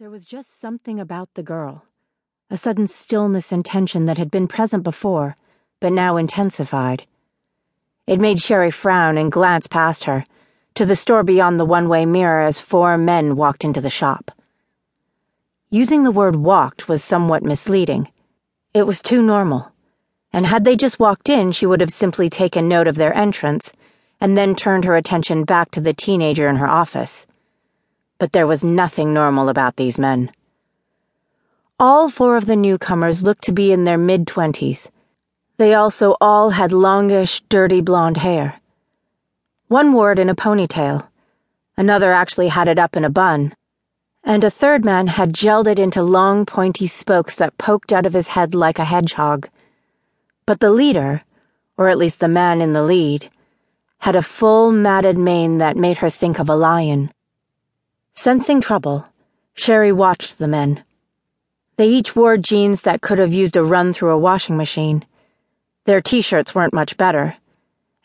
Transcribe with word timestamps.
There 0.00 0.08
was 0.08 0.24
just 0.24 0.58
something 0.58 0.98
about 0.98 1.28
the 1.34 1.42
girl, 1.42 1.84
a 2.48 2.56
sudden 2.56 2.86
stillness 2.86 3.52
and 3.52 3.62
tension 3.62 4.06
that 4.06 4.16
had 4.16 4.30
been 4.30 4.48
present 4.48 4.82
before, 4.82 5.36
but 5.78 5.92
now 5.92 6.16
intensified. 6.16 7.06
It 8.06 8.18
made 8.18 8.40
Sherry 8.40 8.70
frown 8.70 9.18
and 9.18 9.30
glance 9.30 9.66
past 9.66 10.04
her, 10.04 10.24
to 10.72 10.86
the 10.86 10.96
store 10.96 11.22
beyond 11.22 11.60
the 11.60 11.66
one 11.66 11.86
way 11.86 12.06
mirror 12.06 12.40
as 12.40 12.62
four 12.62 12.96
men 12.96 13.36
walked 13.36 13.62
into 13.62 13.82
the 13.82 13.90
shop. 13.90 14.30
Using 15.68 16.04
the 16.04 16.10
word 16.10 16.36
walked 16.36 16.88
was 16.88 17.04
somewhat 17.04 17.42
misleading. 17.42 18.08
It 18.72 18.86
was 18.86 19.02
too 19.02 19.20
normal, 19.20 19.70
and 20.32 20.46
had 20.46 20.64
they 20.64 20.76
just 20.76 20.98
walked 20.98 21.28
in, 21.28 21.52
she 21.52 21.66
would 21.66 21.82
have 21.82 21.90
simply 21.90 22.30
taken 22.30 22.68
note 22.68 22.86
of 22.86 22.96
their 22.96 23.14
entrance 23.14 23.70
and 24.18 24.34
then 24.34 24.54
turned 24.54 24.86
her 24.86 24.96
attention 24.96 25.44
back 25.44 25.70
to 25.72 25.80
the 25.82 25.92
teenager 25.92 26.48
in 26.48 26.56
her 26.56 26.68
office 26.68 27.26
but 28.20 28.32
there 28.34 28.46
was 28.46 28.62
nothing 28.62 29.14
normal 29.14 29.48
about 29.48 29.76
these 29.76 29.98
men. 29.98 30.30
All 31.80 32.10
four 32.10 32.36
of 32.36 32.44
the 32.44 32.54
newcomers 32.54 33.22
looked 33.22 33.42
to 33.44 33.52
be 33.52 33.72
in 33.72 33.84
their 33.84 33.96
mid 33.96 34.26
twenties. 34.26 34.90
They 35.56 35.72
also 35.72 36.16
all 36.20 36.50
had 36.50 36.70
longish, 36.70 37.40
dirty 37.48 37.80
blonde 37.80 38.18
hair. 38.18 38.60
One 39.68 39.94
wore 39.94 40.12
it 40.12 40.18
in 40.18 40.28
a 40.28 40.34
ponytail, 40.34 41.08
another 41.78 42.12
actually 42.12 42.48
had 42.48 42.68
it 42.68 42.78
up 42.78 42.94
in 42.94 43.04
a 43.06 43.10
bun, 43.10 43.54
and 44.22 44.44
a 44.44 44.50
third 44.50 44.84
man 44.84 45.06
had 45.06 45.32
gelled 45.32 45.66
it 45.66 45.78
into 45.78 46.02
long, 46.02 46.44
pointy 46.44 46.86
spokes 46.86 47.36
that 47.36 47.56
poked 47.56 47.90
out 47.90 48.04
of 48.04 48.12
his 48.12 48.28
head 48.28 48.54
like 48.54 48.78
a 48.78 48.84
hedgehog. 48.84 49.48
But 50.44 50.60
the 50.60 50.70
leader, 50.70 51.22
or 51.78 51.88
at 51.88 51.96
least 51.96 52.20
the 52.20 52.28
man 52.28 52.60
in 52.60 52.74
the 52.74 52.82
lead, 52.82 53.30
had 54.00 54.14
a 54.14 54.20
full 54.20 54.72
matted 54.72 55.16
mane 55.16 55.56
that 55.56 55.74
made 55.74 55.98
her 55.98 56.10
think 56.10 56.38
of 56.38 56.50
a 56.50 56.54
lion. 56.54 57.10
Sensing 58.14 58.60
trouble, 58.60 59.06
Sherry 59.54 59.92
watched 59.92 60.38
the 60.38 60.48
men. 60.48 60.84
They 61.76 61.88
each 61.88 62.14
wore 62.14 62.36
jeans 62.36 62.82
that 62.82 63.00
could 63.00 63.18
have 63.18 63.32
used 63.32 63.56
a 63.56 63.64
run 63.64 63.92
through 63.92 64.10
a 64.10 64.18
washing 64.18 64.56
machine. 64.56 65.04
Their 65.86 66.00
t 66.00 66.20
shirts 66.20 66.54
weren't 66.54 66.74
much 66.74 66.96
better, 66.96 67.36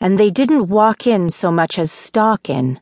and 0.00 0.18
they 0.18 0.30
didn't 0.30 0.68
walk 0.68 1.06
in 1.06 1.30
so 1.30 1.50
much 1.50 1.78
as 1.78 1.92
stalk 1.92 2.48
in. 2.48 2.80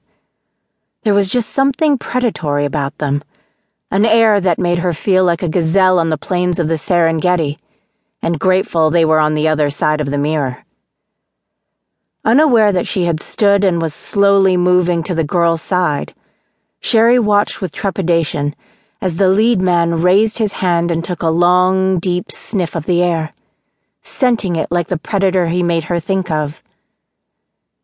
There 1.02 1.14
was 1.14 1.28
just 1.28 1.50
something 1.50 1.98
predatory 1.98 2.64
about 2.64 2.98
them, 2.98 3.22
an 3.90 4.04
air 4.04 4.40
that 4.40 4.58
made 4.58 4.78
her 4.78 4.92
feel 4.92 5.24
like 5.24 5.42
a 5.42 5.48
gazelle 5.48 5.98
on 5.98 6.10
the 6.10 6.18
plains 6.18 6.58
of 6.58 6.66
the 6.66 6.78
Serengeti, 6.78 7.58
and 8.22 8.40
grateful 8.40 8.90
they 8.90 9.04
were 9.04 9.20
on 9.20 9.34
the 9.34 9.48
other 9.48 9.70
side 9.70 10.00
of 10.00 10.10
the 10.10 10.18
mirror. 10.18 10.64
Unaware 12.24 12.72
that 12.72 12.86
she 12.86 13.04
had 13.04 13.20
stood 13.20 13.64
and 13.64 13.82
was 13.82 13.92
slowly 13.92 14.56
moving 14.56 15.02
to 15.02 15.14
the 15.14 15.24
girl's 15.24 15.60
side, 15.60 16.14
Sherry 16.84 17.18
watched 17.18 17.62
with 17.62 17.72
trepidation 17.72 18.54
as 19.00 19.16
the 19.16 19.30
lead 19.30 19.58
man 19.58 20.02
raised 20.02 20.36
his 20.36 20.52
hand 20.52 20.90
and 20.90 21.02
took 21.02 21.22
a 21.22 21.30
long, 21.30 21.98
deep 21.98 22.30
sniff 22.30 22.76
of 22.76 22.84
the 22.84 23.02
air, 23.02 23.30
scenting 24.02 24.54
it 24.56 24.70
like 24.70 24.88
the 24.88 24.98
predator 24.98 25.46
he 25.46 25.62
made 25.62 25.84
her 25.84 25.98
think 25.98 26.30
of. 26.30 26.62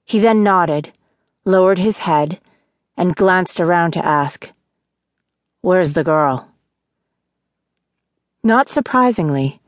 He 0.05 0.19
then 0.19 0.43
nodded, 0.43 0.93
lowered 1.47 1.78
his 1.78 2.05
head, 2.05 2.41
and 2.95 3.17
glanced 3.17 3.59
around 3.59 3.93
to 3.93 4.05
ask, 4.05 4.51
Where's 5.62 5.95
the 5.95 6.05
girl? 6.05 6.51
Not 8.43 8.69
surprisingly, 8.69 9.62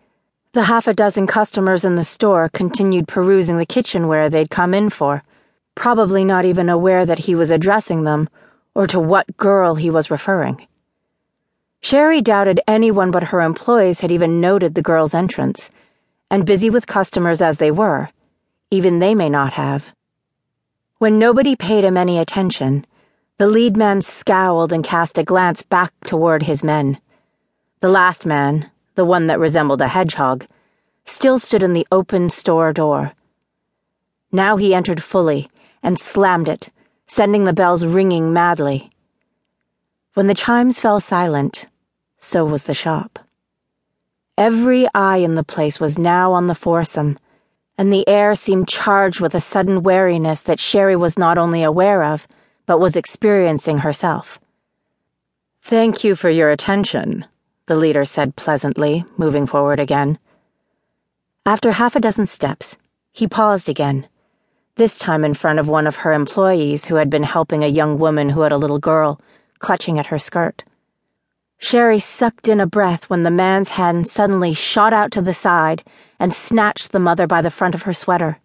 the 0.53 0.65
half 0.65 0.87
a 0.87 0.93
dozen 0.93 1.27
customers 1.27 1.87
in 1.87 1.97
the 1.97 2.05
store 2.05 2.51
continued 2.51 3.09
perusing 3.09 3.57
the 3.57 3.65
kitchenware 3.65 4.29
they'd 4.29 4.51
come 4.51 4.75
in 4.75 4.91
for, 4.91 5.23
probably 5.75 6.23
not 6.23 6.45
even 6.45 6.69
aware 6.69 7.07
that 7.07 7.21
he 7.21 7.35
was 7.35 7.51
addressing 7.51 8.05
them 8.05 8.29
or 8.75 8.87
to 8.87 8.99
what 8.99 9.37
girl 9.37 9.75
he 9.75 9.91
was 9.91 10.11
referring. 10.11 10.67
Sherry 11.81 12.23
doubted 12.23 12.61
anyone 12.67 13.11
but 13.11 13.25
her 13.25 13.41
employees 13.41 14.01
had 14.01 14.11
even 14.11 14.41
noted 14.41 14.75
the 14.75 14.83
girl's 14.83 15.15
entrance, 15.15 15.69
and 16.31 16.47
busy 16.47 16.71
with 16.71 16.87
customers 16.87 17.43
as 17.43 17.59
they 17.59 17.71
were, 17.71 18.09
even 18.71 18.99
they 18.99 19.15
may 19.15 19.29
not 19.29 19.55
have. 19.55 19.93
When 20.99 21.19
nobody 21.19 21.57
paid 21.57 21.85
him 21.85 21.97
any 21.97 22.19
attention, 22.19 22.87
the 23.39 23.49
lead 23.49 23.77
man 23.77 24.01
scowled 24.01 24.73
and 24.73 24.85
cast 24.85 25.19
a 25.19 25.25
glance 25.25 25.63
back 25.63 25.93
toward 26.05 26.45
his 26.45 26.63
men. 26.63 26.99
The 27.81 27.89
last 27.89 28.25
man, 28.25 28.71
the 28.95 29.05
one 29.05 29.27
that 29.27 29.41
resembled 29.41 29.81
a 29.81 29.89
hedgehog, 29.89 30.47
still 31.05 31.41
stood 31.41 31.63
in 31.63 31.73
the 31.73 31.87
open 31.91 32.31
store 32.31 32.73
door. 32.73 33.13
Now 34.31 34.57
he 34.57 34.75
entered 34.75 35.03
fully 35.03 35.49
and 35.83 35.99
slammed 35.99 36.49
it 36.49 36.71
sending 37.13 37.45
the 37.45 37.53
bells 37.53 37.85
ringing 37.85 38.33
madly. 38.33 38.91
When 40.15 40.29
the 40.29 40.35
chimes 40.35 40.81
fell 40.81 40.99
silent, 40.99 41.67
so 42.19 42.43
was 42.47 42.65
the 42.65 42.73
shop. 42.73 43.19
Every 44.39 44.89
eye 44.95 45.19
in 45.19 45.35
the 45.35 45.45
place 45.45 45.79
was 45.79 45.99
now 45.99 46.33
on 46.33 46.47
the 46.47 46.55
foursome, 46.55 47.19
and 47.77 47.93
the 47.93 48.09
air 48.09 48.35
seemed 48.35 48.67
charged 48.67 49.21
with 49.21 49.35
a 49.35 49.43
sudden 49.43 49.83
wariness 49.83 50.41
that 50.41 50.59
Sherry 50.59 50.97
was 50.97 51.19
not 51.19 51.37
only 51.37 51.63
aware 51.63 52.03
of, 52.03 52.27
but 52.65 52.81
was 52.81 52.97
experiencing 52.97 53.79
herself. 53.79 54.41
Thank 55.61 56.05
you 56.05 56.17
for 56.17 56.31
your 56.31 56.51
attention, 56.51 57.27
the 57.67 57.77
leader 57.77 58.07
said 58.07 58.37
pleasantly, 58.37 59.05
moving 59.19 59.47
forward 59.47 59.81
again. 59.81 60.19
After 61.45 61.73
half 61.73 61.95
a 61.95 62.01
dozen 62.01 62.27
steps, 62.27 62.79
he 63.13 63.29
paused 63.29 63.69
again 63.69 64.09
this 64.77 64.99
time 64.99 65.25
in 65.25 65.35
front 65.35 65.59
of 65.59 65.69
one 65.69 65.87
of 65.87 65.97
her 65.97 66.13
employees 66.13 66.87
who 66.87 66.95
had 66.95 67.11
been 67.11 67.23
helping 67.23 67.63
a 67.63 67.69
young 67.69 67.99
woman 67.99 68.31
who 68.31 68.41
had 68.41 68.53
a 68.53 68.57
little 68.57 68.79
girl, 68.79 69.21
clutching 69.59 69.99
at 69.99 70.07
her 70.07 70.19
skirt. 70.19 70.65
Sherry 71.59 71.99
sucked 71.99 72.49
in 72.49 72.59
a 72.59 72.67
breath 72.67 73.09
when 73.09 73.23
the 73.23 73.31
man's 73.31 73.71
hand 73.71 74.09
suddenly 74.09 74.55
shot 74.55 74.93
out 74.93 75.13
to 75.13 75.23
the 75.23 75.35
side 75.35 75.85
and 76.19 76.35
snatched 76.35 76.91
the 76.91 76.99
mother 76.99 77.27
by 77.27 77.43
the 77.43 77.51
front 77.51 77.75
of 77.75 77.83
her 77.83 77.93
sweater. 77.93 78.39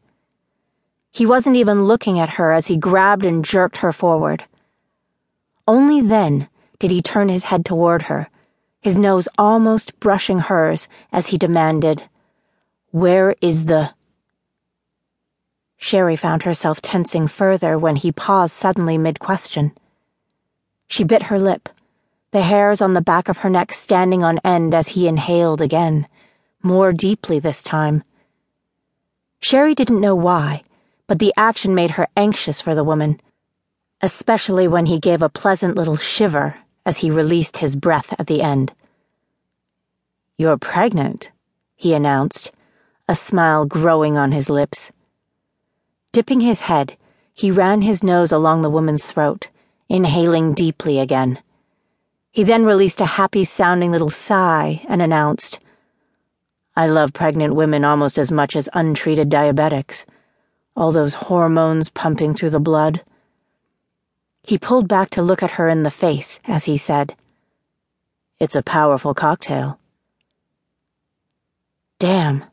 He 1.11 1.25
wasn't 1.25 1.55
even 1.55 1.85
looking 1.85 2.19
at 2.19 2.31
her 2.31 2.51
as 2.51 2.67
he 2.67 2.77
grabbed 2.77 3.25
and 3.25 3.43
jerked 3.43 3.77
her 3.77 3.93
forward. 3.93 4.43
Only 5.67 6.01
then 6.01 6.47
did 6.77 6.91
he 6.91 7.01
turn 7.01 7.29
his 7.29 7.45
head 7.45 7.65
toward 7.65 8.03
her, 8.03 8.29
his 8.81 8.97
nose 8.97 9.27
almost 9.37 9.99
brushing 9.99 10.39
hers 10.39 10.87
as 11.11 11.27
he 11.27 11.37
demanded, 11.37 12.03
Where 12.91 13.35
is 13.41 13.65
the. 13.65 13.95
Sherry 15.77 16.15
found 16.15 16.43
herself 16.43 16.81
tensing 16.81 17.27
further 17.27 17.77
when 17.77 17.95
he 17.95 18.11
paused 18.11 18.53
suddenly 18.53 18.97
mid 18.97 19.19
question. 19.19 19.71
She 20.87 21.03
bit 21.03 21.23
her 21.23 21.39
lip, 21.39 21.69
the 22.31 22.41
hairs 22.41 22.81
on 22.81 22.93
the 22.93 23.01
back 23.01 23.29
of 23.29 23.39
her 23.39 23.49
neck 23.49 23.71
standing 23.71 24.23
on 24.23 24.39
end 24.43 24.73
as 24.73 24.89
he 24.89 25.07
inhaled 25.07 25.61
again, 25.61 26.07
more 26.61 26.91
deeply 26.91 27.39
this 27.39 27.63
time. 27.63 28.03
Sherry 29.39 29.75
didn't 29.75 30.01
know 30.01 30.15
why, 30.15 30.63
but 31.05 31.19
the 31.19 31.33
action 31.37 31.73
made 31.75 31.91
her 31.91 32.07
anxious 32.17 32.61
for 32.61 32.75
the 32.75 32.83
woman, 32.83 33.21
especially 34.01 34.67
when 34.67 34.87
he 34.87 34.99
gave 34.99 35.21
a 35.21 35.29
pleasant 35.29 35.75
little 35.75 35.95
shiver 35.95 36.55
as 36.85 36.97
he 36.97 37.11
released 37.11 37.57
his 37.57 37.75
breath 37.75 38.13
at 38.19 38.27
the 38.27 38.41
end. 38.41 38.73
You're 40.37 40.57
pregnant, 40.57 41.31
he 41.75 41.93
announced, 41.93 42.51
a 43.07 43.15
smile 43.15 43.65
growing 43.65 44.17
on 44.17 44.31
his 44.31 44.49
lips. 44.49 44.91
Dipping 46.11 46.41
his 46.41 46.61
head, 46.61 46.97
he 47.33 47.51
ran 47.51 47.81
his 47.81 48.03
nose 48.03 48.31
along 48.31 48.61
the 48.61 48.69
woman's 48.69 49.05
throat, 49.05 49.49
inhaling 49.89 50.53
deeply 50.53 50.99
again. 50.99 51.39
He 52.31 52.43
then 52.43 52.65
released 52.65 53.01
a 53.01 53.05
happy 53.05 53.45
sounding 53.45 53.91
little 53.91 54.09
sigh 54.09 54.83
and 54.87 55.01
announced, 55.01 55.59
I 56.77 56.85
love 56.85 57.11
pregnant 57.11 57.55
women 57.55 57.83
almost 57.83 58.19
as 58.19 58.31
much 58.31 58.55
as 58.55 58.69
untreated 58.71 59.31
diabetics. 59.31 60.05
All 60.75 60.91
those 60.91 61.15
hormones 61.15 61.89
pumping 61.89 62.35
through 62.35 62.51
the 62.51 62.59
blood. 62.59 63.01
He 64.43 64.59
pulled 64.59 64.87
back 64.87 65.09
to 65.11 65.23
look 65.23 65.41
at 65.41 65.57
her 65.57 65.67
in 65.67 65.81
the 65.81 65.89
face 65.89 66.39
as 66.45 66.65
he 66.65 66.77
said, 66.77 67.15
It's 68.39 68.55
a 68.55 68.61
powerful 68.61 69.15
cocktail. 69.15 69.79
Damn. 71.97 72.43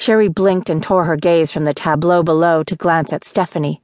Sherry 0.00 0.28
blinked 0.28 0.70
and 0.70 0.82
tore 0.82 1.04
her 1.04 1.16
gaze 1.16 1.52
from 1.52 1.64
the 1.64 1.74
tableau 1.74 2.22
below 2.22 2.62
to 2.62 2.74
glance 2.74 3.12
at 3.12 3.22
Stephanie, 3.22 3.82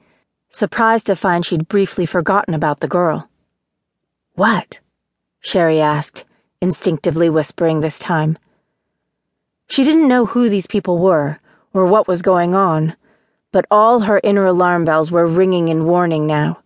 surprised 0.49 1.05
to 1.07 1.15
find 1.15 1.45
she'd 1.45 1.69
briefly 1.69 2.07
forgotten 2.07 2.55
about 2.55 2.81
the 2.81 2.89
girl. 2.89 3.29
What? 4.33 4.81
Sherry 5.41 5.79
asked, 5.79 6.25
instinctively 6.63 7.29
whispering 7.29 7.81
this 7.81 7.99
time. 7.99 8.39
She 9.69 9.85
didn't 9.85 10.09
know 10.09 10.25
who 10.25 10.49
these 10.49 10.67
people 10.67 10.99
were 10.99 11.37
or 11.75 11.85
what 11.85 12.09
was 12.09 12.23
going 12.23 12.55
on, 12.55 12.97
but 13.53 13.67
all 13.71 14.01
her 14.01 14.19
inner 14.25 14.47
alarm 14.47 14.87
bells 14.87 15.11
were 15.11 15.27
ringing 15.27 15.69
in 15.69 15.85
warning 15.85 16.27
now. 16.27 16.63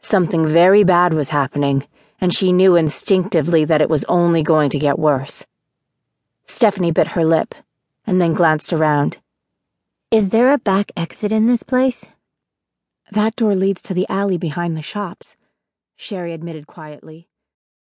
Something 0.00 0.48
very 0.48 0.82
bad 0.82 1.14
was 1.14 1.28
happening, 1.28 1.86
and 2.20 2.34
she 2.34 2.50
knew 2.50 2.74
instinctively 2.74 3.64
that 3.64 3.80
it 3.80 3.88
was 3.88 4.02
only 4.08 4.42
going 4.42 4.70
to 4.70 4.78
get 4.80 4.98
worse. 4.98 5.46
Stephanie 6.46 6.90
bit 6.90 7.08
her 7.08 7.24
lip 7.24 7.54
and 8.06 8.20
then 8.20 8.34
glanced 8.34 8.72
around. 8.72 9.18
Is 10.10 10.28
there 10.28 10.52
a 10.52 10.58
back 10.58 10.92
exit 10.96 11.32
in 11.32 11.46
this 11.46 11.62
place? 11.62 12.04
That 13.10 13.36
door 13.36 13.54
leads 13.54 13.82
to 13.82 13.94
the 13.94 14.06
alley 14.08 14.38
behind 14.38 14.76
the 14.76 14.82
shops, 14.82 15.36
Sherry 15.96 16.32
admitted 16.32 16.66
quietly. 16.66 17.28